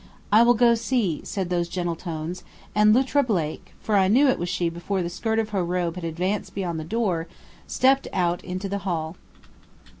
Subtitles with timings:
[0.31, 4.39] "I will go see," said those gentle tones, and Luttra Blake, for I knew it
[4.39, 7.27] was she before the skirt of her robe had advanced beyond the door,
[7.67, 9.15] stepped out into the hall.